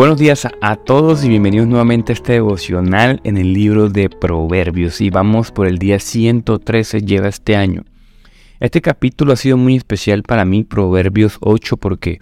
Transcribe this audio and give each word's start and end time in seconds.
Buenos 0.00 0.16
días 0.16 0.48
a 0.62 0.76
todos 0.76 1.22
y 1.24 1.28
bienvenidos 1.28 1.68
nuevamente 1.68 2.12
a 2.12 2.14
este 2.14 2.32
devocional 2.32 3.20
en 3.22 3.36
el 3.36 3.52
libro 3.52 3.90
de 3.90 4.08
Proverbios. 4.08 5.02
Y 5.02 5.10
vamos 5.10 5.52
por 5.52 5.66
el 5.66 5.76
día 5.76 5.98
113, 5.98 7.02
lleva 7.02 7.28
este 7.28 7.54
año. 7.54 7.84
Este 8.60 8.80
capítulo 8.80 9.34
ha 9.34 9.36
sido 9.36 9.58
muy 9.58 9.76
especial 9.76 10.22
para 10.22 10.46
mí, 10.46 10.64
Proverbios 10.64 11.36
8, 11.42 11.76
porque 11.76 12.20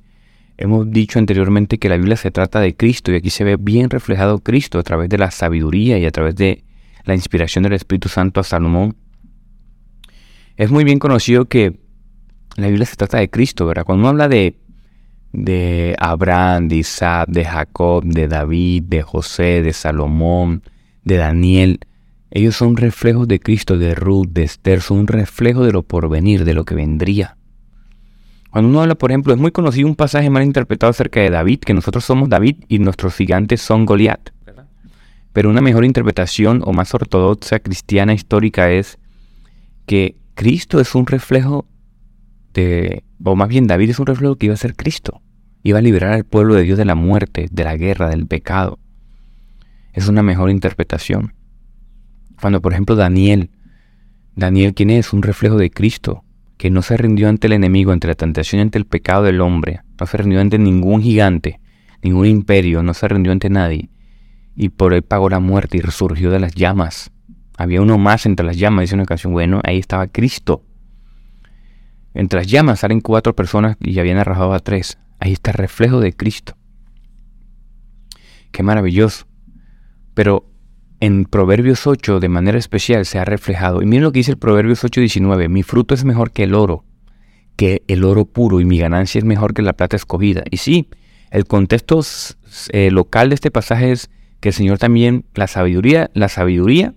hemos 0.57 0.91
dicho 0.91 1.21
anteriormente 1.21 1.79
que 1.79 1.89
la 1.89 1.97
Biblia 1.97 2.17
se 2.17 2.33
trata 2.33 2.59
de 2.59 2.75
Cristo 2.75 3.13
y 3.13 3.15
aquí 3.15 3.31
se 3.31 3.45
ve 3.45 3.57
bien 3.57 3.91
reflejado 3.91 4.41
Cristo 4.41 4.81
a 4.81 4.83
través 4.83 5.09
de 5.09 5.19
la 5.19 5.31
sabiduría 5.31 5.99
y 5.99 6.05
a 6.05 6.11
través 6.11 6.35
de 6.35 6.65
la 7.05 7.15
inspiración 7.15 7.63
del 7.63 7.75
Espíritu 7.75 8.09
Santo 8.09 8.41
a 8.41 8.43
Salomón. 8.43 8.97
Es 10.57 10.73
muy 10.73 10.83
bien 10.83 10.99
conocido 10.99 11.45
que 11.45 11.79
la 12.57 12.67
Biblia 12.67 12.87
se 12.87 12.97
trata 12.97 13.19
de 13.19 13.31
Cristo, 13.31 13.67
¿verdad? 13.67 13.85
Cuando 13.85 14.01
uno 14.01 14.09
habla 14.09 14.27
de 14.27 14.57
de 15.45 15.95
Abraham, 15.99 16.69
de 16.69 16.77
Isaac, 16.77 17.29
de 17.29 17.45
Jacob, 17.45 18.05
de 18.05 18.29
David, 18.29 18.85
de 18.85 19.03
José, 19.03 19.63
de 19.63 19.73
Salomón, 19.73 20.63
de 21.05 21.17
Daniel. 21.17 21.81
Ellos 22.31 22.57
son 22.57 22.77
reflejos 22.77 23.27
de 23.29 23.41
Cristo, 23.41 23.79
de 23.79 23.95
Ruth, 23.95 24.29
de 24.31 24.43
Esther, 24.43 24.81
son 24.81 24.99
un 24.99 25.07
reflejo 25.07 25.65
de 25.65 25.73
lo 25.73 25.83
porvenir, 25.83 26.45
de 26.45 26.55
lo 26.55 26.65
que 26.65 26.75
vendría. 26.75 27.37
Cuando 28.51 28.71
uno 28.71 28.81
habla, 28.81 28.95
por 28.95 29.11
ejemplo, 29.11 29.33
es 29.33 29.39
muy 29.39 29.53
conocido 29.53 29.89
un 29.89 29.95
pasaje 29.95 30.31
mal 30.31 30.43
interpretado 30.43 30.91
acerca 30.91 31.21
de 31.21 31.31
David, 31.31 31.61
que 31.61 31.75
nosotros 31.75 32.05
somos 32.05 32.29
David 32.29 32.65
y 32.69 32.79
nuestros 32.79 33.15
gigantes 33.15 33.61
son 33.61 33.87
Goliat. 33.87 34.31
Pero 35.33 35.51
una 35.51 35.61
mejor 35.61 35.85
interpretación 35.85 36.63
o 36.65 36.73
más 36.73 36.95
ortodoxa 36.95 37.61
cristiana 37.61 38.15
histórica 38.15 38.71
es 38.71 38.99
que 39.87 40.17
Cristo 40.35 40.81
es 40.81 40.95
un 40.95 41.07
reflejo 41.07 41.67
de, 42.55 43.05
o 43.23 43.37
más 43.37 43.49
bien 43.49 43.67
David 43.67 43.91
es 43.91 43.99
un 43.99 44.07
reflejo 44.07 44.37
que 44.37 44.47
iba 44.47 44.55
a 44.55 44.59
ser 44.59 44.75
Cristo. 44.75 45.21
Iba 45.69 45.81
a 45.81 45.83
liberar 45.83 46.15
al 46.15 46.25
pueblo 46.25 46.55
de 46.55 46.63
Dios 46.63 46.79
de 46.79 46.87
la 46.87 46.95
muerte, 46.95 47.47
de 47.51 47.63
la 47.63 47.77
guerra, 47.77 48.09
del 48.09 48.27
pecado. 48.27 48.79
Es 49.93 50.09
una 50.09 50.23
mejor 50.23 50.49
interpretación. 50.49 51.35
Cuando 52.41 52.63
por 52.63 52.73
ejemplo 52.73 52.97
Daniel, 52.97 53.51
Daniel 54.35 54.73
quién 54.73 54.89
es? 54.89 55.13
Un 55.13 55.23
reflejo 55.23 55.59
de 55.59 55.69
Cristo, 55.69 56.25
que 56.57 56.71
no 56.71 56.81
se 56.81 56.97
rindió 56.97 57.29
ante 57.29 57.49
el 57.49 57.53
enemigo, 57.53 57.93
ante 57.93 58.07
la 58.07 58.15
tentación, 58.15 58.63
ante 58.63 58.79
el 58.79 58.87
pecado 58.87 59.25
del 59.25 59.43
hombre. 59.43 59.83
No 60.01 60.07
se 60.07 60.17
rindió 60.17 60.41
ante 60.41 60.59
ningún 60.59 61.03
gigante, 61.03 61.61
ningún 62.03 62.25
imperio, 62.25 62.83
no 62.83 62.95
se 62.95 63.07
rindió 63.07 63.31
ante 63.31 63.51
nadie. 63.51 63.91
Y 64.57 64.71
por 64.71 64.95
él 64.95 65.03
pagó 65.03 65.29
la 65.29 65.39
muerte 65.39 65.77
y 65.77 65.81
resurgió 65.83 66.31
de 66.31 66.41
las 66.41 66.55
llamas. 66.55 67.11
Había 67.59 67.83
uno 67.83 67.99
más 67.99 68.25
entre 68.25 68.47
las 68.47 68.57
llamas, 68.57 68.85
dice 68.85 68.95
una 68.95 69.05
canción. 69.05 69.35
Bueno, 69.35 69.61
ahí 69.65 69.77
estaba 69.77 70.07
Cristo. 70.07 70.63
Entre 72.15 72.41
las 72.41 72.47
llamas 72.47 72.81
salen 72.81 73.03
cuatro 73.03 73.37
personas 73.37 73.77
y 73.81 73.99
habían 73.99 74.17
arrojado 74.17 74.55
a 74.55 74.61
tres. 74.61 74.97
Ahí 75.19 75.33
está 75.33 75.51
el 75.51 75.57
reflejo 75.59 76.01
de 76.01 76.13
Cristo. 76.13 76.57
Qué 78.51 78.63
maravilloso. 78.63 79.27
Pero 80.15 80.51
en 81.01 81.25
Proverbios 81.25 81.87
8 81.87 82.21
de 82.21 82.29
manera 82.29 82.59
especial 82.59 83.05
se 83.05 83.19
ha 83.19 83.25
reflejado. 83.25 83.83
Y 83.83 83.87
miren 83.87 84.05
lo 84.05 84.13
que 84.13 84.21
dice 84.21 84.33
el 84.33 84.39
Proverbios 84.39 84.85
8:19. 84.85 85.49
Mi 85.49 85.63
fruto 85.63 85.95
es 85.95 86.05
mejor 86.05 86.33
que 86.33 86.45
el 86.45 86.55
oro, 86.55 86.85
que 87.57 87.83
el 87.89 88.05
oro 88.05 88.25
puro, 88.25 88.61
y 88.61 88.65
mi 88.65 88.79
ganancia 88.79 89.19
es 89.19 89.25
mejor 89.25 89.55
que 89.55 89.63
la 89.63 89.75
plata 89.75 89.97
escogida. 89.97 90.43
Y 90.51 90.59
sí, 90.59 90.89
el 91.31 91.47
contexto 91.47 92.01
eh, 92.71 92.91
local 92.91 93.29
de 93.29 93.35
este 93.35 93.51
pasaje 93.51 93.93
es 93.93 94.11
que 94.41 94.51
el 94.51 94.55
Señor 94.55 94.79
también, 94.79 95.25
la 95.35 95.47
sabiduría, 95.47 96.11
la 96.15 96.29
sabiduría 96.29 96.95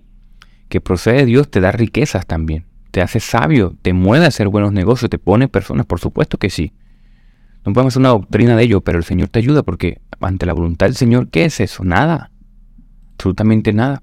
que 0.68 0.80
procede 0.80 1.18
de 1.18 1.26
Dios 1.26 1.50
te 1.50 1.60
da 1.60 1.70
riquezas 1.70 2.26
también 2.26 2.66
te 2.92 3.00
hace 3.00 3.18
sabio, 3.18 3.74
te 3.82 3.94
mueve 3.94 4.26
a 4.26 4.28
hacer 4.28 4.48
buenos 4.48 4.72
negocios, 4.72 5.10
te 5.10 5.18
pone 5.18 5.48
personas, 5.48 5.86
por 5.86 5.98
supuesto 5.98 6.38
que 6.38 6.50
sí. 6.50 6.72
No 7.64 7.72
podemos 7.72 7.92
hacer 7.92 8.00
una 8.00 8.08
doctrina 8.10 8.56
de 8.56 8.64
ello, 8.64 8.80
pero 8.80 8.98
el 8.98 9.04
Señor 9.04 9.28
te 9.28 9.38
ayuda 9.38 9.62
porque 9.62 10.00
ante 10.20 10.46
la 10.46 10.52
voluntad 10.52 10.86
del 10.86 10.96
Señor, 10.96 11.28
¿qué 11.28 11.44
es 11.44 11.60
eso? 11.60 11.84
Nada. 11.84 12.30
Absolutamente 13.14 13.72
nada. 13.72 14.02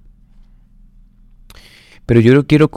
Pero 2.05 2.21
yo 2.21 2.47
quiero 2.47 2.71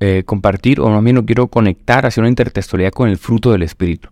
eh, 0.00 0.22
compartir, 0.24 0.80
o 0.80 0.88
más 0.88 1.04
bien 1.04 1.16
lo 1.16 1.24
quiero 1.24 1.48
conectar 1.48 2.06
hacia 2.06 2.22
una 2.22 2.28
intertextualidad 2.28 2.90
con 2.90 3.08
el 3.08 3.18
fruto 3.18 3.52
del 3.52 3.62
Espíritu. 3.62 4.08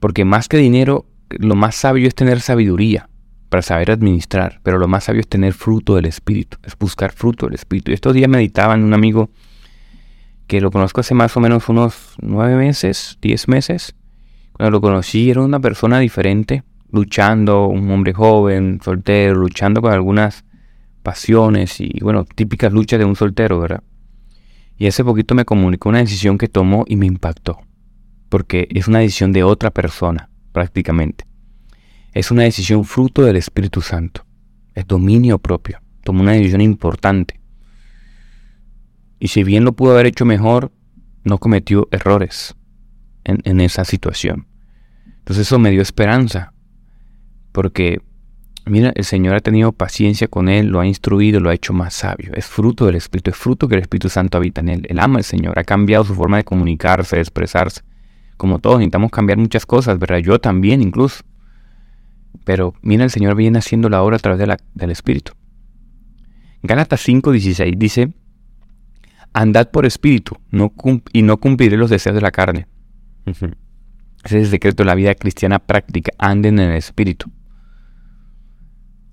Porque 0.00 0.24
más 0.24 0.48
que 0.48 0.58
dinero, 0.58 1.06
lo 1.30 1.54
más 1.54 1.76
sabio 1.76 2.08
es 2.08 2.14
tener 2.14 2.40
sabiduría 2.40 3.08
para 3.48 3.62
saber 3.62 3.92
administrar, 3.92 4.60
pero 4.62 4.78
lo 4.78 4.88
más 4.88 5.04
sabio 5.04 5.20
es 5.20 5.28
tener 5.28 5.52
fruto 5.52 5.94
del 5.94 6.06
Espíritu, 6.06 6.58
es 6.64 6.76
buscar 6.76 7.12
fruto 7.12 7.46
del 7.46 7.54
Espíritu. 7.54 7.92
Y 7.92 7.94
estos 7.94 8.12
días 8.12 8.28
meditaba 8.28 8.74
en 8.74 8.82
un 8.82 8.92
amigo 8.92 9.30
que 10.46 10.60
lo 10.60 10.70
conozco 10.70 11.00
hace 11.00 11.14
más 11.14 11.36
o 11.36 11.40
menos 11.40 11.68
unos 11.68 12.16
nueve 12.20 12.56
meses, 12.56 13.16
diez 13.22 13.48
meses. 13.48 13.94
Cuando 14.54 14.70
lo 14.70 14.80
conocí 14.80 15.30
era 15.30 15.42
una 15.42 15.58
persona 15.58 15.98
diferente, 15.98 16.62
luchando, 16.92 17.66
un 17.66 17.90
hombre 17.90 18.12
joven, 18.12 18.80
soltero, 18.82 19.34
luchando 19.34 19.82
con 19.82 19.92
algunas 19.92 20.44
pasiones 21.02 21.80
y, 21.80 21.98
bueno, 22.00 22.24
típicas 22.24 22.72
luchas 22.72 23.00
de 23.00 23.04
un 23.04 23.16
soltero, 23.16 23.58
¿verdad? 23.58 23.82
Y 24.78 24.86
hace 24.86 25.02
poquito 25.02 25.34
me 25.34 25.44
comunicó 25.44 25.88
una 25.88 25.98
decisión 25.98 26.38
que 26.38 26.46
tomó 26.46 26.84
y 26.86 26.94
me 26.94 27.06
impactó, 27.06 27.62
porque 28.28 28.68
es 28.70 28.86
una 28.86 29.00
decisión 29.00 29.32
de 29.32 29.42
otra 29.42 29.72
persona, 29.72 30.30
prácticamente. 30.52 31.24
Es 32.12 32.30
una 32.30 32.44
decisión 32.44 32.84
fruto 32.84 33.22
del 33.22 33.34
Espíritu 33.34 33.80
Santo, 33.80 34.24
es 34.72 34.86
dominio 34.86 35.40
propio, 35.40 35.80
tomó 36.04 36.22
una 36.22 36.32
decisión 36.32 36.60
importante. 36.60 37.40
Y 39.18 39.28
si 39.28 39.42
bien 39.42 39.64
lo 39.64 39.72
pudo 39.72 39.94
haber 39.94 40.06
hecho 40.06 40.24
mejor, 40.24 40.70
no 41.24 41.38
cometió 41.38 41.88
errores 41.90 42.54
en, 43.24 43.60
esa 43.60 43.84
situación. 43.84 44.46
Entonces 45.18 45.46
eso 45.46 45.58
me 45.58 45.70
dio 45.70 45.82
esperanza. 45.82 46.52
Porque, 47.52 48.00
mira, 48.66 48.92
el 48.94 49.04
Señor 49.04 49.34
ha 49.34 49.40
tenido 49.40 49.72
paciencia 49.72 50.28
con 50.28 50.48
él, 50.48 50.66
lo 50.66 50.80
ha 50.80 50.86
instruido, 50.86 51.40
lo 51.40 51.50
ha 51.50 51.54
hecho 51.54 51.72
más 51.72 51.94
sabio. 51.94 52.32
Es 52.34 52.46
fruto 52.46 52.86
del 52.86 52.96
Espíritu, 52.96 53.30
es 53.30 53.36
fruto 53.36 53.68
que 53.68 53.76
el 53.76 53.82
Espíritu 53.82 54.08
Santo 54.08 54.38
habita 54.38 54.60
en 54.60 54.68
él. 54.68 54.86
Él 54.88 54.98
ama 54.98 55.18
al 55.18 55.24
Señor, 55.24 55.58
ha 55.58 55.64
cambiado 55.64 56.04
su 56.04 56.14
forma 56.14 56.36
de 56.36 56.44
comunicarse, 56.44 57.16
de 57.16 57.22
expresarse. 57.22 57.82
Como 58.36 58.58
todos, 58.58 58.78
necesitamos 58.78 59.10
cambiar 59.10 59.38
muchas 59.38 59.64
cosas, 59.64 59.98
¿verdad? 59.98 60.18
Yo 60.18 60.40
también 60.40 60.82
incluso. 60.82 61.24
Pero 62.44 62.74
mira, 62.82 63.04
el 63.04 63.10
Señor 63.10 63.36
viene 63.36 63.58
haciendo 63.58 63.88
la 63.88 64.02
obra 64.02 64.16
a 64.16 64.18
través 64.18 64.46
del 64.74 64.90
Espíritu. 64.90 65.32
Gálatas 66.62 67.06
5:16 67.06 67.76
dice, 67.76 68.14
andad 69.34 69.70
por 69.70 69.84
espíritu 69.84 70.38
y 71.12 71.22
no 71.22 71.36
cumpliré 71.36 71.76
los 71.76 71.90
deseos 71.90 72.14
de 72.14 72.22
la 72.22 72.30
carne. 72.30 72.66
Ese 73.26 73.54
es 74.24 74.32
el 74.32 74.46
secreto 74.46 74.82
de 74.82 74.86
la 74.86 74.94
vida 74.94 75.14
cristiana 75.14 75.58
práctica. 75.58 76.12
Anden 76.18 76.58
en 76.58 76.70
el 76.70 76.76
espíritu. 76.76 77.30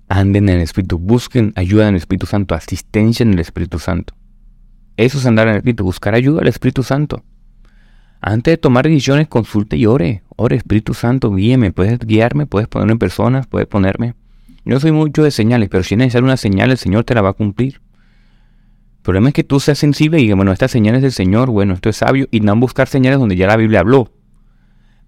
Anden 0.08 0.48
en 0.48 0.56
el 0.56 0.62
espíritu. 0.62 0.98
Busquen 0.98 1.52
ayuda 1.56 1.88
en 1.88 1.94
el 1.94 1.96
Espíritu 1.96 2.26
Santo, 2.26 2.54
asistencia 2.54 3.24
en 3.24 3.32
el 3.32 3.38
Espíritu 3.38 3.78
Santo. 3.78 4.14
Eso 4.96 5.18
es 5.18 5.26
andar 5.26 5.48
en 5.48 5.54
el 5.54 5.58
espíritu, 5.58 5.84
buscar 5.84 6.14
ayuda 6.14 6.42
al 6.42 6.48
Espíritu 6.48 6.82
Santo. 6.82 7.24
Antes 8.20 8.52
de 8.52 8.58
tomar 8.58 8.84
decisiones, 8.84 9.28
consulte 9.28 9.76
y 9.76 9.86
ore. 9.86 10.22
Ore, 10.36 10.56
Espíritu 10.56 10.94
Santo, 10.94 11.32
guíeme. 11.32 11.72
Puedes 11.72 11.98
guiarme, 11.98 12.46
puedes 12.46 12.68
ponerme 12.68 12.92
en 12.92 12.98
personas, 12.98 13.46
puedes 13.46 13.66
ponerme. 13.66 14.14
Yo 14.64 14.78
soy 14.78 14.92
mucho 14.92 15.24
de 15.24 15.30
señales, 15.30 15.68
pero 15.68 15.82
si 15.82 15.94
es 15.94 15.98
necesario 15.98 16.24
una 16.24 16.36
señal, 16.36 16.70
el 16.70 16.78
Señor 16.78 17.04
te 17.04 17.14
la 17.14 17.22
va 17.22 17.30
a 17.30 17.34
cumplir. 17.34 17.80
El 19.02 19.04
problema 19.04 19.30
es 19.30 19.34
que 19.34 19.42
tú 19.42 19.58
seas 19.58 19.78
sensible 19.78 20.20
y 20.20 20.22
digas, 20.22 20.36
bueno, 20.36 20.52
estas 20.52 20.70
señales 20.70 21.02
del 21.02 21.10
Señor, 21.10 21.50
bueno, 21.50 21.74
esto 21.74 21.88
es 21.88 21.96
sabio, 21.96 22.28
y 22.30 22.38
no 22.38 22.54
buscar 22.54 22.86
señales 22.86 23.18
donde 23.18 23.34
ya 23.34 23.48
la 23.48 23.56
Biblia 23.56 23.80
habló. 23.80 24.12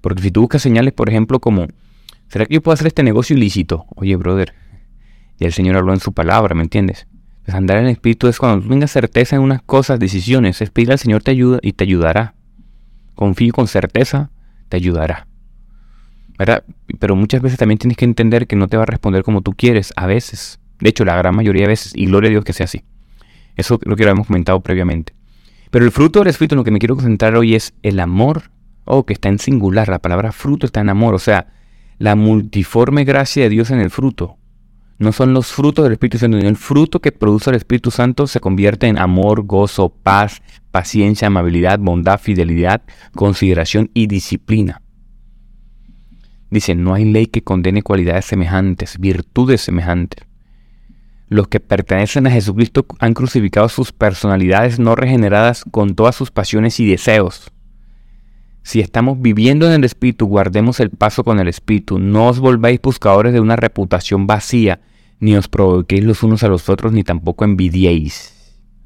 Porque 0.01 0.21
si 0.21 0.33
tú 0.33 0.41
buscas 0.41 0.63
señales, 0.63 0.93
por 0.93 1.09
ejemplo, 1.09 1.39
como, 1.39 1.69
¿será 2.27 2.45
que 2.45 2.55
yo 2.55 2.61
puedo 2.61 2.75
hacer 2.75 2.89
este 2.89 3.05
negocio 3.05 3.37
ilícito? 3.37 3.87
Oye, 3.95 4.17
brother, 4.17 4.53
ya 5.39 5.47
el 5.47 5.53
Señor 5.53 5.77
habló 5.77 5.93
en 5.93 6.01
su 6.01 6.13
palabra, 6.13 6.57
¿me 6.57 6.65
entiendes? 6.65 7.07
Pues 7.45 7.57
andar 7.57 7.79
en 7.79 7.85
el 7.85 7.93
Espíritu 7.93 8.27
es 8.27 8.41
cuando 8.41 8.65
tú 8.65 8.69
tengas 8.69 8.91
certeza 8.91 9.37
en 9.37 9.43
unas 9.43 9.63
cosas, 9.63 10.01
decisiones, 10.01 10.61
es 10.61 10.71
pedir 10.71 10.91
al 10.91 10.99
Señor 10.99 11.23
te 11.23 11.31
ayuda 11.31 11.61
y 11.63 11.75
te 11.75 11.85
ayudará. 11.85 12.35
Confío 13.15 13.53
con 13.53 13.69
certeza, 13.69 14.33
te 14.71 14.77
ayudará. 14.77 15.29
¿Verdad? 16.37 16.65
Pero 16.99 17.15
muchas 17.15 17.43
veces 17.43 17.61
también 17.61 17.79
tienes 17.79 17.97
que 17.97 18.07
entender 18.07 18.49
que 18.49 18.57
no 18.57 18.67
te 18.67 18.77
va 18.77 18.83
a 18.83 18.87
responder 18.87 19.23
como 19.23 19.43
tú 19.43 19.53
quieres, 19.53 19.93
a 19.95 20.09
veces. 20.09 20.59
De 20.81 20.89
hecho, 20.89 21.05
la 21.05 21.17
gran 21.17 21.37
mayoría 21.37 21.63
de 21.63 21.69
veces, 21.69 21.93
y 21.95 22.07
gloria 22.07 22.27
a 22.27 22.33
Dios 22.33 22.45
que 22.45 22.53
sea 22.53 22.65
así. 22.65 22.83
Eso 23.57 23.79
lo 23.85 23.97
que 23.97 24.03
habíamos 24.03 24.27
comentado 24.27 24.61
previamente. 24.61 25.15
Pero 25.71 25.85
el 25.85 25.91
fruto 25.91 26.21
del 26.21 26.29
Espíritu 26.29 26.55
en 26.55 26.59
lo 26.59 26.65
que 26.65 26.71
me 26.71 26.79
quiero 26.79 26.97
concentrar 26.97 27.37
hoy 27.37 27.55
es 27.55 27.75
el 27.83 28.01
amor, 28.01 28.51
o 28.85 29.05
que 29.05 29.13
está 29.13 29.29
en 29.29 29.39
singular, 29.39 29.89
la 29.89 29.99
palabra 29.99 30.33
fruto 30.33 30.67
está 30.67 30.81
en 30.81 30.89
amor, 30.89 31.15
o 31.15 31.19
sea, 31.19 31.49
la 31.99 32.17
multiforme 32.17 33.05
gracia 33.05 33.45
de 33.45 33.49
Dios 33.49 33.71
en 33.71 33.81
el 33.81 33.91
fruto. 33.91 34.37
No 34.99 35.11
son 35.11 35.35
los 35.35 35.49
frutos 35.53 35.85
del 35.85 35.93
Espíritu 35.93 36.19
Santo, 36.19 36.37
sino 36.37 36.49
el 36.49 36.57
fruto 36.57 37.01
que 37.01 37.11
produce 37.11 37.51
el 37.51 37.57
Espíritu 37.57 37.91
Santo 37.91 38.27
se 38.27 38.41
convierte 38.41 38.87
en 38.87 38.99
amor, 38.99 39.43
gozo, 39.43 39.89
paz, 39.89 40.43
paciencia, 40.71 41.27
amabilidad, 41.27 41.79
bondad, 41.81 42.21
fidelidad, 42.21 42.83
consideración 43.15 43.91
y 43.95 44.07
disciplina. 44.07 44.83
Dice, 46.51 46.77
no 46.77 46.95
hay 46.95 47.05
ley 47.05 47.27
que 47.27 47.43
condene 47.43 47.83
cualidades 47.83 48.27
semejantes, 48.27 48.99
virtudes 49.01 49.61
semejantes 49.63 50.25
los 51.29 51.49
que 51.49 51.61
pertenecen 51.61 52.27
a 52.27 52.31
Jesucristo 52.31 52.87
han 52.99 53.15
crucificado 53.15 53.69
sus 53.69 53.93
personalidades 53.93 54.79
no 54.79 54.95
regeneradas 54.95 55.65
con 55.71 55.95
todas 55.95 56.15
sus 56.15 56.31
pasiones 56.31 56.79
y 56.81 56.87
deseos. 56.87 57.51
si 58.63 58.81
estamos 58.81 59.21
viviendo 59.21 59.67
en 59.67 59.73
el 59.73 59.85
Espíritu, 59.85 60.27
guardemos 60.27 60.81
el 60.81 60.89
paso 60.89 61.23
con 61.23 61.39
el 61.39 61.49
Espíritu. 61.49 61.99
No 61.99 62.29
os 62.29 62.39
volváis 62.39 62.81
buscadores 62.81 63.35
de 63.35 63.41
una 63.41 63.57
reputación 63.57 64.27
vacía, 64.27 64.81
ni 65.21 65.37
os 65.37 65.49
provoquéis 65.49 66.03
los 66.05 66.23
unos 66.23 66.43
a 66.45 66.49
los 66.49 66.71
otros, 66.71 66.93
ni 66.93 67.05
tampoco 67.05 67.45
envidiéis. 67.45 68.35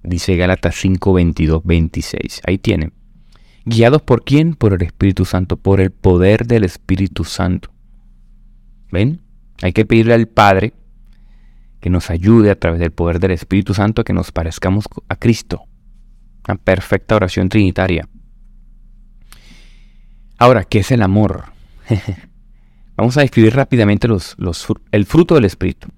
Dice 0.03 0.35
Gálatas 0.37 0.75
5, 0.77 1.13
22, 1.13 1.63
26. 1.65 2.43
Ahí 2.45 2.59
tienen. 2.59 2.93
¿Guiados 3.65 4.03
por 4.03 4.25
quién? 4.25 4.55
Por 4.55 4.73
el 4.73 4.83
Espíritu 4.83 5.25
Santo, 5.25 5.57
por 5.57 5.81
el 5.81 5.93
poder 5.93 6.47
del 6.47 6.65
Espíritu 6.65 7.25
Santo. 7.25 7.71
¿Ven? 8.91 9.21
Hay 9.63 9.73
que 9.73 9.85
pedirle 9.85 10.15
al 10.15 10.27
Padre 10.27 10.73
que 11.81 11.91
nos 11.91 12.11
ayude 12.11 12.51
a 12.51 12.59
través 12.59 12.81
del 12.81 12.93
poder 12.93 13.21
del 13.21 13.33
Espíritu 13.33 13.75
Santo 13.75 14.03
a 14.03 14.05
que 14.05 14.13
nos 14.13 14.33
parezcamos 14.33 14.87
a 15.09 15.17
Cristo. 15.17 15.65
Una 16.47 16.57
perfecta 16.57 17.17
oración 17.17 17.49
trinitaria. 17.49 18.09
Ahora, 20.39 20.65
¿qué 20.65 20.79
es 20.81 20.91
el 20.93 21.03
amor? 21.03 21.45
Vamos 22.97 23.17
a 23.17 23.21
describir 23.21 23.55
rápidamente 23.55 24.09
los, 24.09 24.37
el 24.91 25.07
fruto 25.07 25.35
del 25.35 25.45
Espíritu, 25.45 25.89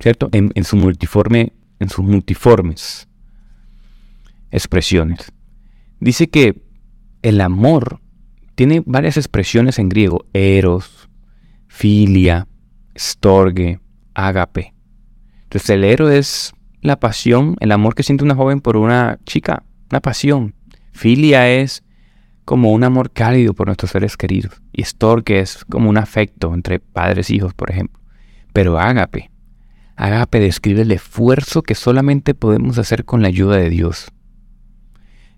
¿cierto? 0.00 0.28
En, 0.32 0.64
su 0.64 0.76
multiforme, 0.76 1.52
en 1.78 1.88
sus 1.90 2.04
multiformes 2.04 3.08
expresiones. 4.50 5.32
Dice 6.00 6.30
que 6.30 6.62
el 7.22 7.40
amor 7.40 8.00
tiene 8.54 8.82
varias 8.84 9.16
expresiones 9.16 9.78
en 9.78 9.88
griego, 9.88 10.26
eros, 10.32 11.08
filia, 11.68 12.46
storge, 12.96 13.80
ágape. 14.14 14.74
Entonces 15.52 15.68
el 15.68 15.84
héroe 15.84 16.16
es 16.16 16.54
la 16.80 16.98
pasión, 16.98 17.56
el 17.60 17.72
amor 17.72 17.94
que 17.94 18.02
siente 18.02 18.24
una 18.24 18.34
joven 18.34 18.62
por 18.62 18.78
una 18.78 19.18
chica, 19.26 19.64
una 19.90 20.00
pasión. 20.00 20.54
Filia 20.92 21.46
es 21.50 21.84
como 22.46 22.72
un 22.72 22.84
amor 22.84 23.10
cálido 23.10 23.52
por 23.52 23.66
nuestros 23.66 23.90
seres 23.90 24.16
queridos. 24.16 24.62
Y 24.72 24.82
storge 24.84 25.40
es 25.40 25.66
como 25.66 25.90
un 25.90 25.98
afecto 25.98 26.54
entre 26.54 26.80
padres 26.80 27.28
e 27.28 27.34
hijos, 27.34 27.52
por 27.52 27.70
ejemplo. 27.70 28.00
Pero 28.54 28.78
ágape, 28.78 29.30
ágape 29.94 30.40
describe 30.40 30.80
el 30.80 30.90
esfuerzo 30.90 31.62
que 31.62 31.74
solamente 31.74 32.32
podemos 32.32 32.78
hacer 32.78 33.04
con 33.04 33.20
la 33.20 33.28
ayuda 33.28 33.58
de 33.58 33.68
Dios. 33.68 34.10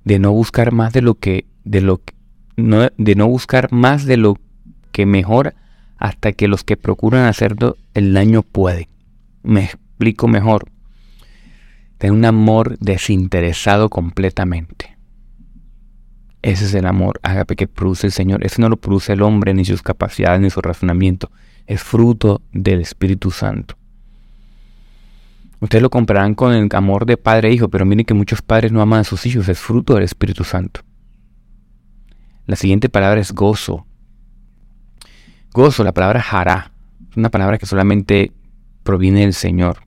De 0.04 0.20
no 0.20 0.30
buscar 0.30 0.70
más 0.70 0.92
de 0.92 1.02
lo 1.02 1.16
que, 1.16 1.46
de 1.64 1.80
lo 1.80 2.02
no, 2.56 2.86
de 2.96 3.14
no 3.16 3.26
buscar 3.26 3.72
más 3.72 4.04
de 4.04 4.16
lo 4.16 4.38
que 4.92 5.06
mejor 5.06 5.56
hasta 5.96 6.30
que 6.30 6.46
los 6.46 6.62
que 6.62 6.76
procuran 6.76 7.24
hacerlo 7.24 7.76
el 7.94 8.14
daño 8.14 8.42
pueden. 8.44 8.86
Me 9.42 9.70
explico 10.04 10.28
mejor. 10.28 10.70
Tener 11.98 12.12
un 12.12 12.24
amor 12.24 12.78
desinteresado 12.78 13.88
completamente. 13.88 14.96
Ese 16.42 16.66
es 16.66 16.74
el 16.74 16.86
amor 16.86 17.20
que 17.56 17.66
produce 17.66 18.06
el 18.06 18.12
Señor. 18.12 18.44
Ese 18.44 18.60
no 18.60 18.68
lo 18.68 18.76
produce 18.76 19.14
el 19.14 19.22
hombre, 19.22 19.54
ni 19.54 19.64
sus 19.64 19.80
capacidades, 19.80 20.42
ni 20.42 20.50
su 20.50 20.60
razonamiento. 20.60 21.30
Es 21.66 21.82
fruto 21.82 22.42
del 22.52 22.82
Espíritu 22.82 23.30
Santo. 23.30 23.76
Ustedes 25.60 25.80
lo 25.80 25.88
compararán 25.88 26.34
con 26.34 26.52
el 26.52 26.68
amor 26.72 27.06
de 27.06 27.16
padre 27.16 27.48
e 27.48 27.54
hijo, 27.54 27.70
pero 27.70 27.86
miren 27.86 28.04
que 28.04 28.12
muchos 28.12 28.42
padres 28.42 28.72
no 28.72 28.82
aman 28.82 29.00
a 29.00 29.04
sus 29.04 29.24
hijos. 29.24 29.48
Es 29.48 29.58
fruto 29.58 29.94
del 29.94 30.02
Espíritu 30.02 30.44
Santo. 30.44 30.82
La 32.46 32.56
siguiente 32.56 32.90
palabra 32.90 33.22
es 33.22 33.32
gozo. 33.32 33.86
Gozo, 35.54 35.82
la 35.82 35.94
palabra 35.94 36.22
hará, 36.30 36.72
es 37.10 37.16
una 37.16 37.30
palabra 37.30 37.56
que 37.56 37.64
solamente 37.64 38.32
proviene 38.82 39.20
del 39.20 39.32
Señor. 39.32 39.84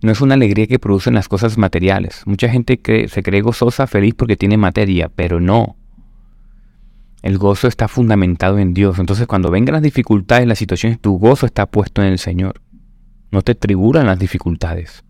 No 0.00 0.12
es 0.12 0.20
una 0.20 0.34
alegría 0.34 0.66
que 0.66 0.78
producen 0.78 1.14
las 1.14 1.28
cosas 1.28 1.58
materiales. 1.58 2.22
Mucha 2.24 2.48
gente 2.48 2.80
se 3.08 3.22
cree 3.22 3.40
gozosa, 3.40 3.86
feliz 3.86 4.14
porque 4.14 4.36
tiene 4.36 4.56
materia, 4.56 5.08
pero 5.08 5.40
no. 5.40 5.76
El 7.22 7.36
gozo 7.36 7.66
está 7.66 7.88
fundamentado 7.88 8.58
en 8.58 8.74
Dios. 8.74 8.98
Entonces 8.98 9.26
cuando 9.26 9.50
vengan 9.50 9.72
las 9.72 9.82
dificultades, 9.82 10.46
las 10.46 10.58
situaciones, 10.58 11.00
tu 11.00 11.18
gozo 11.18 11.46
está 11.46 11.66
puesto 11.66 12.02
en 12.02 12.08
el 12.08 12.18
Señor. 12.18 12.60
No 13.32 13.42
te 13.42 13.54
tribulan 13.54 14.06
las 14.06 14.18
dificultades. 14.18 15.04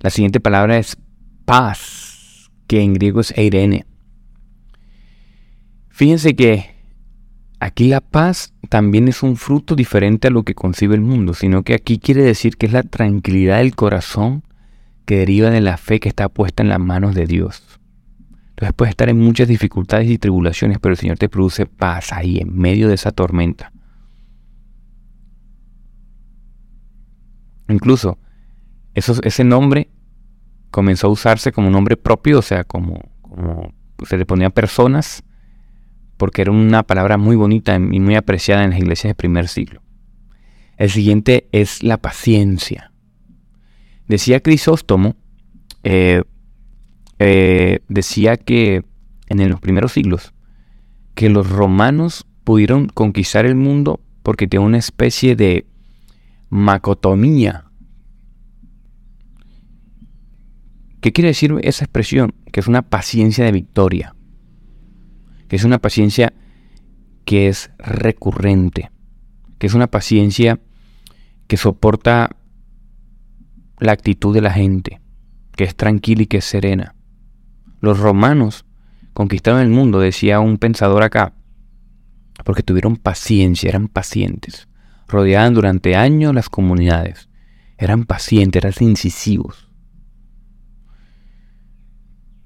La 0.00 0.10
siguiente 0.10 0.38
palabra 0.38 0.78
es 0.78 0.96
paz, 1.44 2.50
que 2.68 2.82
en 2.82 2.94
griego 2.94 3.20
es 3.20 3.36
eirene. 3.36 3.84
Fíjense 5.88 6.36
que 6.36 6.77
Aquí 7.60 7.88
la 7.88 8.00
paz 8.00 8.54
también 8.68 9.08
es 9.08 9.22
un 9.22 9.36
fruto 9.36 9.74
diferente 9.74 10.28
a 10.28 10.30
lo 10.30 10.44
que 10.44 10.54
concibe 10.54 10.94
el 10.94 11.00
mundo, 11.00 11.34
sino 11.34 11.64
que 11.64 11.74
aquí 11.74 11.98
quiere 11.98 12.22
decir 12.22 12.56
que 12.56 12.66
es 12.66 12.72
la 12.72 12.84
tranquilidad 12.84 13.58
del 13.58 13.74
corazón 13.74 14.44
que 15.06 15.18
deriva 15.18 15.50
de 15.50 15.60
la 15.60 15.76
fe 15.76 15.98
que 15.98 16.08
está 16.08 16.28
puesta 16.28 16.62
en 16.62 16.68
las 16.68 16.78
manos 16.78 17.14
de 17.14 17.26
Dios. 17.26 17.80
Entonces 18.50 18.74
puedes 18.74 18.90
estar 18.90 19.08
en 19.08 19.18
muchas 19.18 19.48
dificultades 19.48 20.08
y 20.08 20.18
tribulaciones, 20.18 20.78
pero 20.78 20.92
el 20.92 20.98
Señor 20.98 21.18
te 21.18 21.28
produce 21.28 21.66
paz 21.66 22.12
ahí, 22.12 22.38
en 22.38 22.56
medio 22.56 22.88
de 22.88 22.94
esa 22.94 23.10
tormenta. 23.10 23.72
Incluso 27.68 28.18
ese 28.94 29.44
nombre 29.44 29.88
comenzó 30.70 31.08
a 31.08 31.10
usarse 31.10 31.52
como 31.52 31.70
nombre 31.70 31.96
propio, 31.96 32.38
o 32.38 32.42
sea, 32.42 32.64
como, 32.64 33.00
como 33.22 33.72
se 34.06 34.16
le 34.16 34.26
ponía 34.26 34.50
personas 34.50 35.22
porque 36.18 36.42
era 36.42 36.50
una 36.50 36.82
palabra 36.82 37.16
muy 37.16 37.36
bonita 37.36 37.76
y 37.76 38.00
muy 38.00 38.16
apreciada 38.16 38.64
en 38.64 38.70
las 38.70 38.80
iglesias 38.80 39.10
del 39.10 39.16
primer 39.16 39.48
siglo. 39.48 39.80
El 40.76 40.90
siguiente 40.90 41.48
es 41.52 41.82
la 41.82 41.96
paciencia. 41.96 42.92
Decía 44.08 44.40
Crisóstomo, 44.40 45.16
eh, 45.84 46.22
eh, 47.18 47.80
decía 47.88 48.36
que 48.36 48.84
en 49.28 49.48
los 49.48 49.60
primeros 49.60 49.92
siglos, 49.92 50.34
que 51.14 51.30
los 51.30 51.48
romanos 51.48 52.26
pudieron 52.44 52.88
conquistar 52.88 53.46
el 53.46 53.54
mundo 53.54 54.00
porque 54.22 54.46
tenían 54.48 54.66
una 54.66 54.78
especie 54.78 55.36
de 55.36 55.66
macotomía. 56.48 57.64
¿Qué 61.00 61.12
quiere 61.12 61.28
decir 61.28 61.54
esa 61.62 61.84
expresión? 61.84 62.34
Que 62.52 62.60
es 62.60 62.66
una 62.66 62.82
paciencia 62.82 63.44
de 63.44 63.52
victoria 63.52 64.16
que 65.48 65.56
es 65.56 65.64
una 65.64 65.78
paciencia 65.78 66.32
que 67.24 67.48
es 67.48 67.70
recurrente, 67.78 68.90
que 69.58 69.66
es 69.66 69.74
una 69.74 69.86
paciencia 69.86 70.60
que 71.46 71.56
soporta 71.56 72.36
la 73.78 73.92
actitud 73.92 74.34
de 74.34 74.42
la 74.42 74.52
gente, 74.52 75.00
que 75.56 75.64
es 75.64 75.74
tranquila 75.74 76.22
y 76.22 76.26
que 76.26 76.38
es 76.38 76.44
serena. 76.44 76.94
Los 77.80 77.98
romanos 77.98 78.64
conquistaron 79.14 79.60
el 79.60 79.68
mundo, 79.68 80.00
decía 80.00 80.40
un 80.40 80.58
pensador 80.58 81.02
acá, 81.02 81.34
porque 82.44 82.62
tuvieron 82.62 82.96
paciencia, 82.96 83.68
eran 83.68 83.88
pacientes, 83.88 84.68
rodeaban 85.08 85.54
durante 85.54 85.96
años 85.96 86.34
las 86.34 86.48
comunidades, 86.48 87.28
eran 87.78 88.04
pacientes, 88.04 88.62
eran 88.62 88.74
incisivos. 88.80 89.68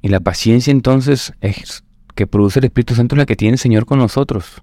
Y 0.01 0.09
la 0.09 0.21
paciencia 0.21 0.71
entonces 0.71 1.33
es 1.41 1.85
que 2.15 2.27
produce 2.27 2.59
el 2.59 2.67
Espíritu 2.67 2.95
Santo 2.95 3.15
es 3.15 3.19
la 3.19 3.27
que 3.27 3.37
tiene 3.37 3.55
el 3.55 3.59
Señor 3.59 3.87
con 3.87 3.99
nosotros, 3.99 4.63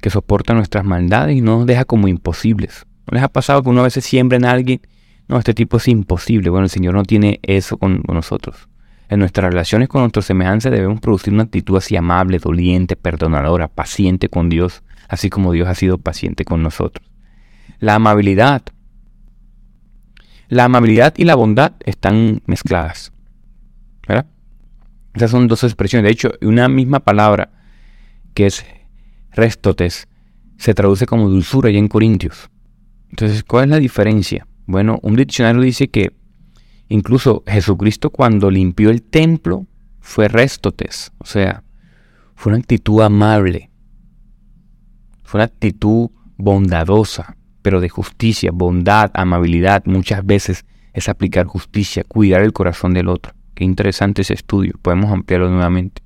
que 0.00 0.10
soporta 0.10 0.54
nuestras 0.54 0.84
maldades 0.84 1.36
y 1.36 1.40
no 1.40 1.58
nos 1.58 1.66
deja 1.66 1.84
como 1.84 2.08
imposibles. 2.08 2.86
¿No 3.10 3.14
les 3.14 3.22
ha 3.22 3.28
pasado 3.28 3.62
que 3.62 3.68
uno 3.68 3.80
a 3.80 3.84
veces 3.84 4.04
siembra 4.04 4.36
en 4.36 4.44
alguien? 4.44 4.80
No, 5.28 5.38
este 5.38 5.54
tipo 5.54 5.76
es 5.76 5.88
imposible. 5.88 6.50
Bueno, 6.50 6.64
el 6.64 6.70
Señor 6.70 6.94
no 6.94 7.04
tiene 7.04 7.40
eso 7.42 7.76
con, 7.76 8.02
nosotros. 8.08 8.68
En 9.08 9.20
nuestras 9.20 9.50
relaciones 9.50 9.88
con 9.88 10.02
nuestros 10.02 10.26
semejantes 10.26 10.70
debemos 10.70 11.00
producir 11.00 11.32
una 11.32 11.44
actitud 11.44 11.76
así 11.76 11.96
amable, 11.96 12.38
doliente, 12.38 12.96
perdonadora, 12.96 13.68
paciente 13.68 14.28
con 14.28 14.48
Dios, 14.48 14.82
así 15.08 15.30
como 15.30 15.52
Dios 15.52 15.68
ha 15.68 15.74
sido 15.74 15.98
paciente 15.98 16.44
con 16.44 16.62
nosotros. 16.62 17.08
La 17.78 17.94
amabilidad. 17.94 18.62
La 20.48 20.64
amabilidad 20.64 21.14
y 21.16 21.24
la 21.24 21.34
bondad 21.36 21.72
están 21.80 22.42
mezcladas. 22.46 23.12
¿Verdad? 24.06 24.26
Esas 25.14 25.30
son 25.30 25.48
dos 25.48 25.64
expresiones. 25.64 26.04
De 26.04 26.12
hecho, 26.12 26.32
una 26.42 26.68
misma 26.68 27.00
palabra 27.00 27.50
que 28.34 28.46
es 28.46 28.64
restotes 29.32 30.08
se 30.56 30.74
traduce 30.74 31.06
como 31.06 31.28
dulzura 31.28 31.70
ya 31.70 31.78
en 31.78 31.88
Corintios. 31.88 32.50
Entonces, 33.10 33.42
¿cuál 33.42 33.64
es 33.64 33.70
la 33.70 33.78
diferencia? 33.78 34.46
Bueno, 34.66 34.98
un 35.02 35.16
diccionario 35.16 35.62
dice 35.62 35.88
que 35.88 36.12
incluso 36.88 37.42
Jesucristo 37.46 38.10
cuando 38.10 38.50
limpió 38.50 38.90
el 38.90 39.02
templo 39.02 39.66
fue 40.00 40.28
restotes, 40.28 41.12
o 41.18 41.26
sea, 41.26 41.64
fue 42.34 42.52
una 42.52 42.60
actitud 42.60 43.02
amable, 43.02 43.70
fue 45.24 45.38
una 45.38 45.44
actitud 45.44 46.10
bondadosa, 46.36 47.36
pero 47.62 47.80
de 47.80 47.88
justicia, 47.88 48.50
bondad, 48.52 49.10
amabilidad, 49.14 49.84
muchas 49.86 50.24
veces 50.24 50.64
es 50.92 51.08
aplicar 51.08 51.46
justicia, 51.46 52.04
cuidar 52.04 52.42
el 52.42 52.52
corazón 52.52 52.94
del 52.94 53.08
otro. 53.08 53.34
Qué 53.60 53.64
interesante 53.64 54.22
ese 54.22 54.32
estudio, 54.32 54.72
podemos 54.80 55.12
ampliarlo 55.12 55.50
nuevamente. 55.50 56.00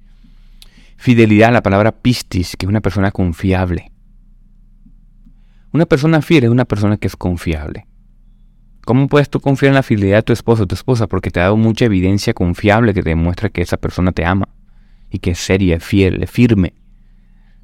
Fidelidad, 0.97 1.53
la 1.53 1.63
palabra 1.63 1.93
pistis, 1.93 2.57
que 2.57 2.67
es 2.67 2.69
una 2.69 2.81
persona 2.81 3.13
confiable. 3.13 3.93
Una 5.71 5.87
persona 5.87 6.21
fiel 6.21 6.43
es 6.43 6.51
una 6.51 6.65
persona 6.65 6.97
que 6.97 7.07
es 7.07 7.15
confiable. 7.15 7.87
¿Cómo 8.85 9.07
puedes 9.07 9.31
tú 9.31 9.39
confiar 9.39 9.69
en 9.69 9.77
la 9.77 9.85
fidelidad 9.85 10.17
de 10.17 10.23
tu 10.25 10.33
esposo 10.33 10.65
o 10.65 10.67
tu 10.67 10.75
esposa? 10.75 11.07
Porque 11.07 11.31
te 11.31 11.39
ha 11.39 11.45
dado 11.45 11.57
mucha 11.57 11.85
evidencia 11.85 12.35
confiable 12.35 12.93
que 12.93 13.03
demuestra 13.03 13.51
que 13.51 13.63
esa 13.63 13.77
persona 13.77 14.11
te 14.11 14.25
ama 14.25 14.49
y 15.09 15.21
que 15.21 15.31
es 15.31 15.39
seria, 15.39 15.79
fiel, 15.79 16.27
firme. 16.27 16.75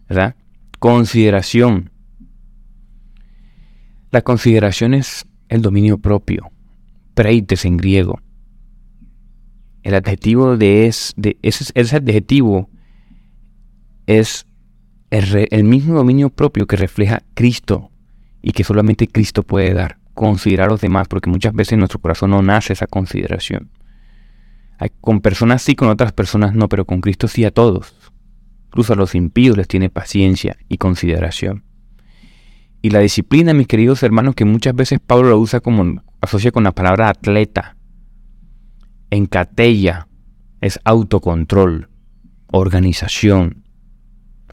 ¿Verdad? 0.09 0.37
Consideración. 0.79 1.91
La 4.13 4.23
consideración 4.23 4.95
es 4.95 5.27
el 5.49 5.63
dominio 5.63 5.99
propio, 5.99 6.53
preites 7.15 7.65
en 7.65 7.77
griego. 7.77 8.21
El 9.83 9.95
adjetivo 9.95 10.57
de, 10.57 10.87
es, 10.87 11.15
de 11.17 11.39
ese, 11.43 11.65
ese 11.75 11.97
adjetivo 11.97 12.69
es 14.07 14.47
el, 15.11 15.65
mismo 15.65 15.95
dominio 15.95 16.31
propio 16.31 16.67
que 16.67 16.77
refleja 16.77 17.23
Cristo 17.35 17.91
y 18.43 18.53
que 18.53 18.65
solamente 18.65 19.09
Cristo 19.09 19.43
puede 19.43 19.75
dar. 19.75 19.99
Considerar 20.15 20.69
a 20.69 20.73
los 20.73 20.81
demás, 20.81 21.09
porque 21.09 21.31
muchas 21.31 21.55
veces 21.55 21.75
en 21.75 21.81
nuestro 21.81 22.01
corazón 22.01 22.31
no 22.31 22.43
nace 22.43 22.73
esa 22.73 22.87
consideración. 22.87 23.71
con 25.01 25.21
personas 25.21 25.63
sí, 25.63 25.75
con 25.75 25.89
otras 25.89 26.13
personas 26.13 26.55
no, 26.55 26.69
pero 26.69 26.85
con 26.85 27.01
Cristo 27.01 27.29
sí 27.29 27.45
a 27.45 27.51
todos. 27.51 27.95
Incluso 28.67 28.93
a 28.93 28.97
los 28.97 29.15
impíos 29.15 29.57
les 29.57 29.69
tiene 29.69 29.91
paciencia 29.91 30.57
y 30.69 30.79
consideración. 30.79 31.65
Y 32.83 32.91
la 32.91 33.01
disciplina, 33.01 33.53
mis 33.53 33.67
queridos 33.67 34.03
hermanos, 34.03 34.35
que 34.35 34.45
muchas 34.45 34.75
veces 34.75 35.01
Pablo 35.05 35.31
lo 35.31 35.39
usa 35.39 35.61
como 35.61 36.03
asocia 36.21 36.51
con 36.51 36.65
la 36.65 36.73
palabra 36.73 37.09
atleta. 37.09 37.77
Encatella 39.11 40.09
es 40.61 40.81
autocontrol, 40.85 41.89
organización, 42.49 43.65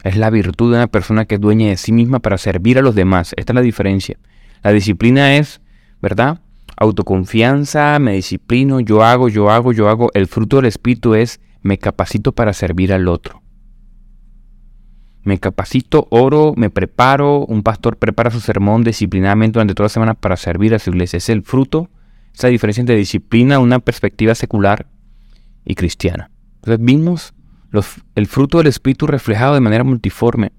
es 0.04 0.16
la 0.16 0.30
virtud 0.30 0.70
de 0.70 0.76
una 0.76 0.86
persona 0.86 1.24
que 1.24 1.36
es 1.36 1.40
dueña 1.40 1.68
de 1.68 1.76
sí 1.76 1.92
misma 1.92 2.20
para 2.20 2.38
servir 2.38 2.78
a 2.78 2.82
los 2.82 2.94
demás. 2.94 3.34
Esta 3.36 3.52
es 3.52 3.54
la 3.54 3.62
diferencia. 3.62 4.18
La 4.62 4.72
disciplina 4.72 5.36
es, 5.36 5.60
¿verdad? 6.00 6.40
Autoconfianza, 6.76 7.98
me 7.98 8.12
disciplino, 8.12 8.80
yo 8.80 9.02
hago, 9.02 9.28
yo 9.28 9.50
hago, 9.50 9.72
yo 9.72 9.88
hago. 9.88 10.10
El 10.14 10.26
fruto 10.28 10.56
del 10.56 10.66
Espíritu 10.66 11.14
es, 11.14 11.40
me 11.62 11.78
capacito 11.78 12.32
para 12.32 12.52
servir 12.52 12.92
al 12.92 13.08
otro. 13.08 13.42
Me 15.24 15.38
capacito, 15.38 16.06
oro, 16.10 16.54
me 16.56 16.70
preparo. 16.70 17.44
Un 17.44 17.62
pastor 17.62 17.96
prepara 17.96 18.30
su 18.30 18.40
sermón 18.40 18.84
disciplinadamente 18.84 19.54
durante 19.54 19.74
toda 19.74 19.86
la 19.86 19.90
semana 19.90 20.14
para 20.14 20.36
servir 20.36 20.74
a 20.74 20.78
su 20.78 20.90
iglesia. 20.90 21.16
Es 21.16 21.28
el 21.28 21.42
fruto, 21.42 21.90
esa 22.38 22.48
diferencia 22.48 22.80
entre 22.80 22.94
disciplina, 22.94 23.58
una 23.58 23.80
perspectiva 23.80 24.32
secular 24.34 24.86
y 25.64 25.74
cristiana. 25.74 26.30
Entonces 26.56 26.84
vimos 26.84 27.34
el 28.14 28.26
fruto 28.26 28.58
del 28.58 28.68
Espíritu 28.68 29.08
reflejado 29.08 29.54
de 29.54 29.60
manera 29.60 29.82
multiforme. 29.82 30.52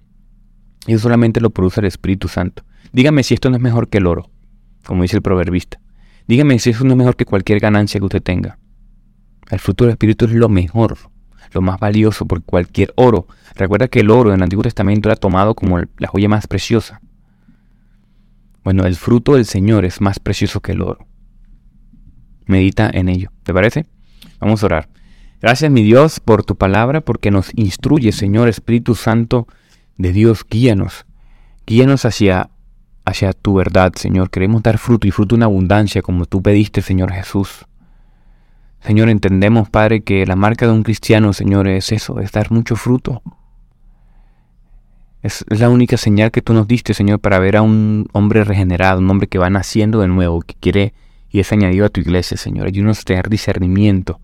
Y 0.86 0.94
eso 0.94 1.04
solamente 1.04 1.40
lo 1.40 1.52
produce 1.52 1.80
el 1.80 1.88
Espíritu 1.88 2.28
Santo. 2.28 2.64
Dígame 2.92 3.24
si 3.24 3.34
esto 3.34 3.50
no 3.50 3.56
es 3.56 3.62
mejor 3.62 3.88
que 3.88 4.00
el 4.00 4.08
oro, 4.08 4.30
como 4.86 5.04
dice 5.04 5.16
el 5.16 5.22
proverbista. 5.22 5.80
Dígame 6.28 6.60
si 6.60 6.72
eso 6.72 6.84
no 6.84 6.92
es 6.92 6.98
mejor 6.98 7.16
que 7.16 7.26
cualquier 7.26 7.60
ganancia 7.60 8.00
que 8.00 8.06
usted 8.06 8.22
tenga. 8.22 8.60
El 9.50 9.60
fruto 9.60 9.86
del 9.86 9.92
Espíritu 9.92 10.26
es 10.26 10.32
lo 10.32 10.50
mejor, 10.50 10.98
lo 11.54 11.62
más 11.62 11.80
valioso, 11.80 12.26
por 12.26 12.44
cualquier 12.44 12.94
oro. 12.98 13.26
Recuerda 13.56 13.88
que 13.88 14.02
el 14.02 14.12
oro 14.12 14.32
en 14.32 14.36
el 14.36 14.44
Antiguo 14.44 14.64
Testamento 14.64 15.08
era 15.08 15.16
tomado 15.16 15.56
como 15.56 15.80
la 15.80 16.08
joya 16.08 16.28
más 16.28 16.46
preciosa. 16.46 17.02
Bueno, 18.66 18.86
el 18.86 18.96
fruto 18.96 19.36
del 19.36 19.46
Señor 19.46 19.86
es 19.86 20.02
más 20.02 20.20
precioso 20.20 20.60
que 20.60 20.74
el 20.74 20.82
oro. 20.82 21.09
Medita 22.50 22.90
en 22.92 23.10
ello. 23.10 23.30
¿Te 23.44 23.54
parece? 23.54 23.86
Vamos 24.40 24.64
a 24.64 24.66
orar. 24.66 24.90
Gracias 25.40 25.72
mi 25.72 25.84
Dios 25.84 26.20
por 26.20 26.44
tu 26.44 26.56
palabra, 26.56 27.02
porque 27.02 27.30
nos 27.30 27.52
instruye, 27.56 28.12
Señor 28.12 28.48
Espíritu 28.48 28.96
Santo 28.96 29.48
de 29.98 30.12
Dios, 30.14 30.44
guíanos. 30.50 31.06
Guíanos 31.68 32.06
hacia, 32.06 32.50
hacia 33.06 33.34
tu 33.34 33.54
verdad, 33.54 33.94
Señor. 33.94 34.32
Queremos 34.32 34.64
dar 34.64 34.80
fruto 34.80 35.06
y 35.06 35.12
fruto 35.12 35.36
en 35.36 35.44
abundancia, 35.44 36.02
como 36.02 36.26
tú 36.26 36.42
pediste, 36.42 36.82
Señor 36.82 37.12
Jesús. 37.12 37.68
Señor, 38.82 39.10
entendemos, 39.10 39.70
Padre, 39.70 40.02
que 40.02 40.26
la 40.26 40.36
marca 40.36 40.66
de 40.66 40.72
un 40.72 40.82
cristiano, 40.82 41.34
Señor, 41.34 41.68
es 41.68 41.92
eso, 41.92 42.20
es 42.20 42.32
dar 42.32 42.52
mucho 42.52 42.76
fruto. 42.76 43.22
Es 45.22 45.46
la 45.50 45.70
única 45.70 45.98
señal 45.98 46.32
que 46.32 46.42
tú 46.42 46.54
nos 46.54 46.68
diste, 46.68 46.96
Señor, 46.96 47.20
para 47.20 47.38
ver 47.38 47.58
a 47.58 47.62
un 47.62 48.08
hombre 48.12 48.44
regenerado, 48.44 49.02
un 49.02 49.10
hombre 49.12 49.28
que 49.28 49.38
va 49.38 49.52
naciendo 49.52 50.02
de 50.02 50.08
nuevo, 50.08 50.42
que 50.42 50.56
quiere 50.56 50.96
y 51.30 51.40
es 51.40 51.52
añadido 51.52 51.86
a 51.86 51.90
tu 51.90 52.02
iglesia, 52.02 52.38
Señor. 52.38 52.68
Ayúdanos 52.68 53.02
a 53.02 53.04
tener 53.04 53.30
discernimiento 53.30 54.20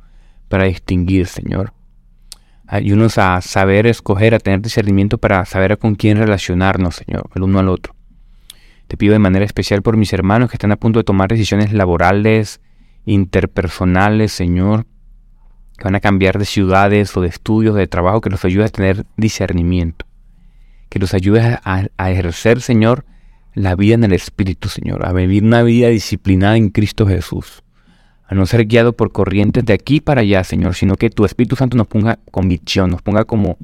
para 0.50 0.66
distinguir, 0.66 1.28
Señor. 1.28 1.74
Ayúdanos 2.68 3.18
a 3.18 3.42
saber 3.42 3.86
escoger, 3.86 4.34
a 4.34 4.40
tener 4.40 4.62
discernimiento 4.62 5.18
para 5.20 5.46
saber 5.46 5.78
con 5.78 5.96
quién 5.96 6.18
relacionarnos, 6.18 6.96
Señor, 6.96 7.30
el 7.36 7.44
uno 7.44 7.60
al 7.60 7.70
otro. 7.70 7.96
Te 8.88 8.98
pido 8.98 9.14
de 9.14 9.20
manera 9.20 9.46
especial 9.46 9.82
por 9.82 9.98
mis 9.98 10.14
hermanos 10.14 10.50
que 10.50 10.56
están 10.56 10.72
a 10.72 10.78
punto 10.78 11.00
de 11.00 11.04
tomar 11.04 11.30
decisiones 11.30 11.74
laborales, 11.74 12.62
interpersonales, 13.06 14.32
Señor, 14.32 14.86
que 15.78 15.84
van 15.84 15.96
a 15.96 16.00
cambiar 16.00 16.40
de 16.40 16.46
ciudades 16.46 17.16
o 17.16 17.22
de 17.22 17.28
estudios, 17.28 17.76
de 17.76 17.88
trabajo, 17.88 18.22
que 18.22 18.30
los 18.30 18.46
ayude 18.46 18.66
a 18.66 18.70
tener 18.70 19.06
discernimiento, 19.18 20.06
que 20.90 21.00
los 21.00 21.14
ayude 21.14 21.42
a, 21.42 21.88
a 21.98 22.12
ejercer, 22.12 22.62
Señor, 22.62 23.06
la 23.56 23.76
vida 23.76 23.96
en 23.96 24.04
el 24.04 24.14
Espíritu, 24.14 24.70
Señor, 24.70 25.06
a 25.06 25.12
vivir 25.12 25.44
una 25.44 25.64
vida 25.64 25.88
disciplinada 25.88 26.58
en 26.58 26.70
Cristo 26.70 27.08
Jesús 27.08 27.64
a 28.28 28.36
no 28.36 28.46
ser 28.46 28.66
guiado 28.66 28.94
por 28.94 29.12
corrientes 29.12 29.66
de 29.66 29.74
aquí 29.74 30.02
para 30.02 30.22
allá, 30.22 30.44
Señor, 30.44 30.74
sino 30.76 30.96
que 30.96 31.10
tu 31.10 31.26
Espíritu 31.26 31.56
Santo 31.56 31.78
nos 31.78 31.88
ponga 31.88 32.20
convicción, 32.32 32.90
nos 32.90 33.02
ponga 33.02 33.26
como 33.26 33.58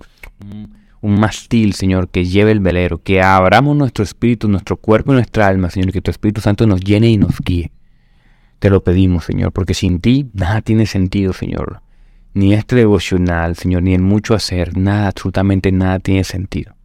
un, 1.02 1.20
mastil, 1.20 1.74
Señor, 1.74 2.10
que 2.10 2.26
lleve 2.26 2.52
el 2.52 2.60
velero, 2.60 3.02
que 3.02 3.22
abramos 3.22 3.76
nuestro 3.76 4.04
espíritu, 4.04 4.48
nuestro 4.48 4.78
cuerpo 4.78 5.12
y 5.12 5.16
nuestra 5.16 5.48
alma, 5.48 5.72
Señor, 5.72 5.92
que 5.92 6.02
tu 6.02 6.12
Espíritu 6.12 6.42
Santo 6.42 6.68
nos 6.68 6.82
llene 6.82 7.10
y 7.10 7.18
nos 7.18 7.40
guíe. 7.40 7.72
Te 8.60 8.70
lo 8.70 8.84
pedimos, 8.84 9.26
Señor, 9.26 9.52
porque 9.52 9.74
sin 9.74 10.00
ti 10.00 10.30
nada 10.34 10.62
tiene 10.62 10.86
sentido, 10.86 11.34
Señor. 11.34 11.82
Ni 12.36 12.54
este 12.54 12.76
devocional, 12.76 13.56
Señor, 13.56 13.82
ni 13.82 13.96
el 13.96 14.04
mucho 14.04 14.36
hacer, 14.36 14.78
nada, 14.78 15.08
absolutamente 15.08 15.72
nada 15.72 15.98
tiene 15.98 16.24
sentido. 16.24 16.76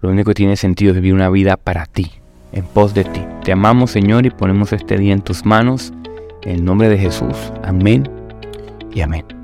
Lo 0.00 0.10
único 0.10 0.30
que 0.30 0.34
tiene 0.34 0.56
sentido 0.56 0.92
es 0.92 0.96
vivir 0.96 1.14
una 1.14 1.28
vida 1.28 1.56
para 1.56 1.86
ti, 1.86 2.12
en 2.52 2.64
pos 2.64 2.94
de 2.94 3.04
ti. 3.04 3.20
Te 3.44 3.52
amamos, 3.52 3.90
Señor, 3.90 4.26
y 4.26 4.30
ponemos 4.30 4.72
este 4.72 4.96
día 4.96 5.12
en 5.12 5.22
tus 5.22 5.44
manos 5.44 5.92
en 6.42 6.56
el 6.56 6.64
nombre 6.64 6.88
de 6.88 6.98
Jesús. 6.98 7.52
Amén 7.62 8.08
y 8.92 9.00
amén. 9.00 9.37